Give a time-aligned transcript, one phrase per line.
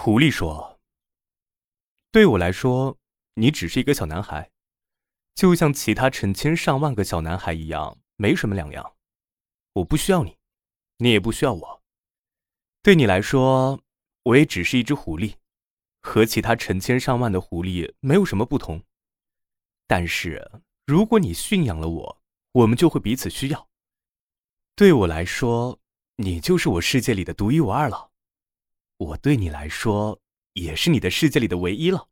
[0.00, 0.78] 狐狸说
[2.12, 2.96] ：“对我来说，
[3.34, 4.48] 你只是一个小男孩，
[5.34, 8.94] 就像其他成千上万个小男孩一样，没什么两样。
[9.72, 10.38] 我不需要你，
[10.98, 11.82] 你也不需要我。
[12.80, 13.82] 对你来说，
[14.22, 15.34] 我也只是一只狐狸，
[16.00, 18.80] 和其他成千上万的狐狸没有什么不同。
[19.88, 22.22] 但是，如果你驯养了我，
[22.52, 23.68] 我们就会彼此需要。
[24.76, 25.80] 对我来说，
[26.14, 28.06] 你就是我世界里的独一无二了。”
[28.98, 30.20] 我对你来说，
[30.54, 32.08] 也是你的世界里的唯一了。